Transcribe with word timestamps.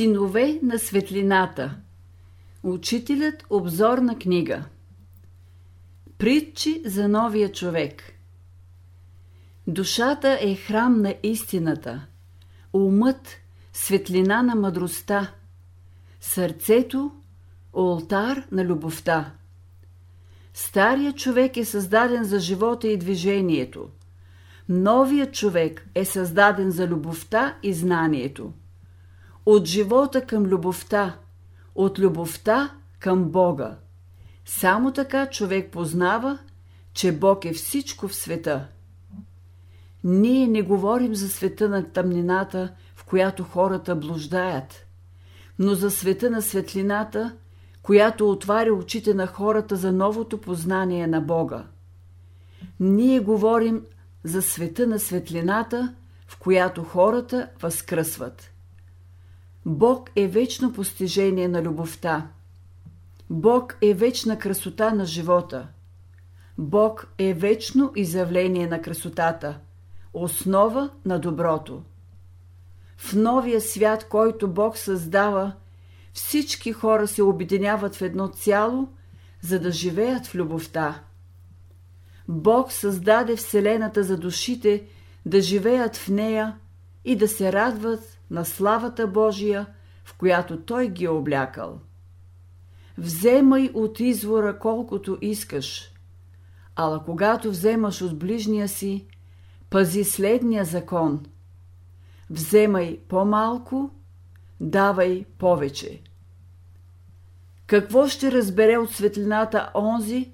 Синове 0.00 0.60
на 0.62 0.78
светлината. 0.78 1.76
Учителят 2.62 3.44
обзорна 3.50 4.18
книга. 4.18 4.64
Притчи 6.18 6.82
за 6.84 7.08
новия 7.08 7.52
човек. 7.52 8.02
Душата 9.66 10.38
е 10.40 10.54
храм 10.54 11.02
на 11.02 11.14
истината, 11.22 12.06
умът– 12.72 13.28
светлина 13.72 14.42
на 14.42 14.54
мъдростта, 14.54 15.32
сърцето– 16.20 17.12
олтар 17.74 18.46
на 18.52 18.64
любовта. 18.64 19.32
Старият 20.54 21.16
човек 21.16 21.56
е 21.56 21.64
създаден 21.64 22.24
за 22.24 22.38
живота 22.38 22.88
и 22.88 22.96
движението. 22.96 23.88
Новият 24.68 25.34
човек 25.34 25.86
е 25.94 26.04
създаден 26.04 26.70
за 26.70 26.86
любовта 26.86 27.56
и 27.62 27.72
знанието 27.74 28.52
от 29.50 29.66
живота 29.66 30.26
към 30.26 30.46
любовта, 30.46 31.16
от 31.74 31.98
любовта 31.98 32.70
към 32.98 33.24
Бога. 33.24 33.76
Само 34.44 34.92
така 34.92 35.26
човек 35.26 35.72
познава, 35.72 36.38
че 36.92 37.12
Бог 37.12 37.44
е 37.44 37.52
всичко 37.52 38.08
в 38.08 38.14
света. 38.14 38.68
Ние 40.04 40.46
не 40.46 40.62
говорим 40.62 41.14
за 41.14 41.28
света 41.28 41.68
на 41.68 41.84
тъмнината, 41.92 42.72
в 42.94 43.04
която 43.04 43.44
хората 43.44 43.96
блуждаят, 43.96 44.86
но 45.58 45.74
за 45.74 45.90
света 45.90 46.30
на 46.30 46.42
светлината, 46.42 47.36
която 47.82 48.30
отваря 48.30 48.74
очите 48.74 49.14
на 49.14 49.26
хората 49.26 49.76
за 49.76 49.92
новото 49.92 50.40
познание 50.40 51.06
на 51.06 51.20
Бога. 51.20 51.64
Ние 52.80 53.20
говорим 53.20 53.82
за 54.24 54.42
света 54.42 54.86
на 54.86 54.98
светлината, 54.98 55.94
в 56.26 56.38
която 56.38 56.84
хората 56.84 57.48
възкръсват. 57.62 58.49
Бог 59.66 60.10
е 60.16 60.26
вечно 60.26 60.72
постижение 60.72 61.48
на 61.48 61.62
любовта. 61.62 62.28
Бог 63.30 63.76
е 63.82 63.94
вечна 63.94 64.38
красота 64.38 64.94
на 64.94 65.04
живота. 65.04 65.68
Бог 66.58 67.12
е 67.18 67.34
вечно 67.34 67.92
изявление 67.96 68.66
на 68.66 68.82
красотата, 68.82 69.58
основа 70.12 70.90
на 71.04 71.18
доброто. 71.18 71.82
В 72.96 73.14
новия 73.14 73.60
свят, 73.60 74.06
който 74.08 74.48
Бог 74.48 74.76
създава, 74.76 75.52
всички 76.12 76.72
хора 76.72 77.08
се 77.08 77.22
обединяват 77.22 77.96
в 77.96 78.02
едно 78.02 78.28
цяло, 78.28 78.88
за 79.40 79.60
да 79.60 79.72
живеят 79.72 80.26
в 80.26 80.34
любовта. 80.34 81.02
Бог 82.28 82.72
създаде 82.72 83.36
Вселената 83.36 84.02
за 84.02 84.16
душите 84.16 84.86
да 85.26 85.40
живеят 85.40 85.96
в 85.96 86.08
нея 86.08 86.56
и 87.04 87.16
да 87.16 87.28
се 87.28 87.52
радват 87.52 88.19
на 88.30 88.44
славата 88.44 89.06
Божия, 89.06 89.66
в 90.04 90.14
която 90.14 90.60
Той 90.60 90.88
ги 90.88 91.04
е 91.04 91.08
облякал. 91.08 91.80
Вземай 92.98 93.70
от 93.74 94.00
извора 94.00 94.58
колкото 94.58 95.18
искаш, 95.20 95.92
ала 96.76 97.04
когато 97.04 97.50
вземаш 97.50 98.02
от 98.02 98.18
ближния 98.18 98.68
си, 98.68 99.06
пази 99.70 100.04
следния 100.04 100.64
закон. 100.64 101.26
Вземай 102.30 103.00
по-малко, 103.08 103.90
давай 104.60 105.24
повече. 105.38 106.02
Какво 107.66 108.08
ще 108.08 108.32
разбере 108.32 108.76
от 108.78 108.90
светлината 108.90 109.70
онзи, 109.74 110.32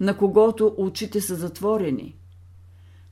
на 0.00 0.16
когото 0.16 0.74
очите 0.78 1.20
са 1.20 1.34
затворени? 1.34 2.16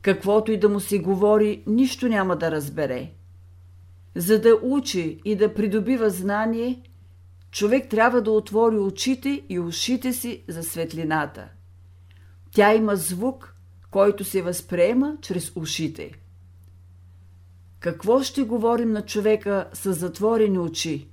Каквото 0.03 0.53
и 0.53 0.61
да 0.61 0.69
му 0.69 0.81
се 0.81 0.99
говори, 0.99 1.65
нищо 1.67 2.09
няма 2.09 2.37
да 2.37 2.51
разбере. 2.51 3.16
За 4.17 4.41
да 4.41 4.59
учи 4.63 5.21
и 5.25 5.37
да 5.37 5.55
придобива 5.55 6.11
знание, 6.11 6.83
човек 7.51 7.89
трябва 7.91 8.23
да 8.23 8.31
отвори 8.31 8.79
очите 8.79 9.43
и 9.49 9.59
ушите 9.61 10.13
си 10.13 10.45
за 10.49 10.63
светлината. 10.63 11.49
Тя 12.51 12.75
има 12.75 12.97
звук, 12.97 13.57
който 13.91 14.25
се 14.25 14.43
възприема 14.43 15.17
чрез 15.23 15.53
ушите. 15.57 16.13
Какво 17.81 18.23
ще 18.23 18.43
говорим 18.43 18.93
на 18.93 19.03
човека 19.03 19.69
с 19.73 19.93
затворени 19.93 20.59
очи? 20.59 21.09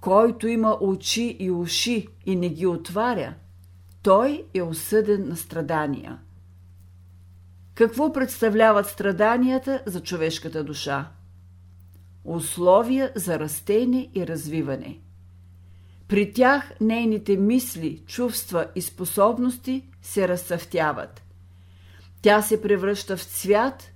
Който 0.00 0.48
има 0.48 0.78
очи 0.80 1.36
и 1.40 1.50
уши 1.50 2.08
и 2.26 2.36
не 2.36 2.48
ги 2.48 2.66
отваря, 2.66 3.34
той 4.02 4.44
е 4.54 4.62
осъден 4.62 5.28
на 5.28 5.36
страдания. 5.36 6.18
Какво 7.74 8.12
представляват 8.12 8.86
страданията 8.86 9.82
за 9.86 10.02
човешката 10.02 10.64
душа? 10.64 11.10
Условия 12.24 13.12
за 13.14 13.38
растение 13.38 14.10
и 14.14 14.26
развиване. 14.26 14.98
При 16.08 16.32
тях 16.32 16.72
нейните 16.80 17.36
мисли, 17.36 18.02
чувства 18.06 18.66
и 18.74 18.82
способности 18.82 19.88
се 20.02 20.28
разцъфтяват. 20.28 21.22
Тя 22.22 22.42
се 22.42 22.62
превръща 22.62 23.16
в 23.16 23.24
цвят, 23.24 23.92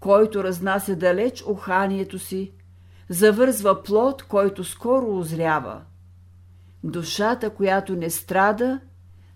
който 0.00 0.44
разнася 0.44 0.96
далеч 0.96 1.44
уханието 1.46 2.18
си, 2.18 2.52
завързва 3.08 3.82
плод, 3.82 4.22
който 4.22 4.64
скоро 4.64 5.18
озрява. 5.18 5.82
Душата, 6.84 7.50
която 7.50 7.96
не 7.96 8.10
страда, 8.10 8.80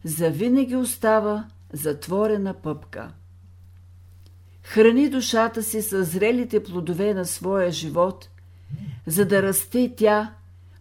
завинаги 0.05 0.77
остава 0.77 1.49
затворена 1.73 2.55
пъпка. 2.55 3.13
Храни 4.69 5.09
душата 5.09 5.63
си 5.63 5.83
с 5.83 6.05
зрелите 6.05 6.63
плодове 6.63 7.15
на 7.15 7.25
своя 7.27 7.73
живот, 7.73 8.29
за 9.07 9.25
да 9.25 9.43
расте 9.43 9.95
тя, 9.97 10.35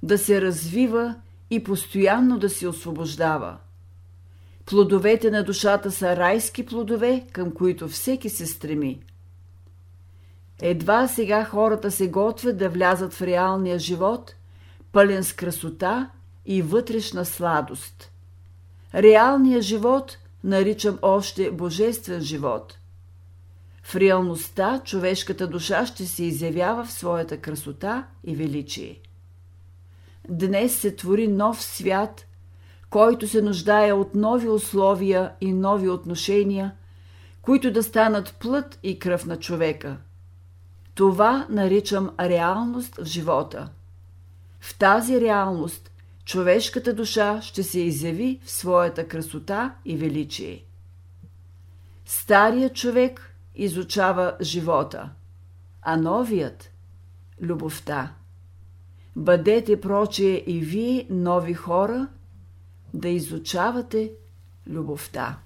да 0.04 0.18
се 0.18 0.42
развива 0.42 1.16
и 1.50 1.64
постоянно 1.64 2.40
да 2.40 2.50
се 2.50 2.68
освобождава. 2.68 3.58
Плодовете 4.66 5.32
на 5.32 5.44
душата 5.44 5.92
са 5.92 6.16
райски 6.16 6.66
плодове, 6.66 7.26
към 7.32 7.52
които 7.52 7.88
всеки 7.88 8.30
се 8.30 8.46
стреми. 8.46 9.00
Едва 10.62 11.08
сега 11.08 11.46
хората 11.46 11.92
се 11.92 12.08
готвят 12.08 12.58
да 12.58 12.70
влязат 12.70 13.14
в 13.14 13.22
реалния 13.22 13.80
живот, 13.80 14.36
пълен 14.92 15.24
с 15.24 15.34
красота 15.34 16.10
и 16.46 16.62
вътрешна 16.62 17.26
сладост. 17.26 18.12
Реалният 18.96 19.64
живот 19.64 20.18
наричам 20.44 21.00
още 21.02 21.52
божествен 21.52 22.22
живот– 22.22 22.78
в 23.88 23.96
реалността 23.96 24.82
човешката 24.84 25.48
душа 25.48 25.86
ще 25.86 26.06
се 26.06 26.24
изявява 26.24 26.86
в 26.86 26.92
своята 26.92 27.38
красота 27.38 28.08
и 28.24 28.36
величие. 28.36 29.00
Днес 30.30 30.76
се 30.76 30.96
твори 30.96 31.28
нов 31.28 31.64
свят, 31.64 32.26
който 32.90 33.28
се 33.28 33.42
нуждае 33.42 33.94
от 33.94 34.16
нови 34.16 34.50
условия 34.50 35.32
и 35.42 35.54
нови 35.54 35.90
отношения, 35.90 36.76
които 37.42 37.72
да 37.72 37.84
станат 37.84 38.36
плът 38.40 38.80
и 38.84 39.00
кръв 39.00 39.26
на 39.26 39.40
човека. 39.40 39.98
Това 40.96 41.48
наричам 41.50 42.12
реалност 42.20 42.96
в 42.96 43.06
живота. 43.06 43.70
В 44.60 44.78
тази 44.78 45.22
реалност 45.22 45.92
човешката 46.26 46.94
душа 46.94 47.42
ще 47.42 47.64
се 47.64 47.80
изяви 47.80 48.40
в 48.44 48.52
своята 48.52 49.08
красота 49.08 49.76
и 49.86 49.98
величие. 49.98 50.66
Старият 52.06 52.76
човек 52.76 53.34
изучава 53.58 54.38
живота, 54.42 55.10
а 55.82 55.98
новият– 55.98 56.72
любовта. 57.42 58.14
Бъдете 59.16 59.82
прочие 59.82 60.44
и 60.48 60.60
вие, 60.60 61.08
нови 61.10 61.54
хора, 61.54 62.08
да 62.94 63.10
изучавате 63.10 64.12
любовта. 64.68 65.40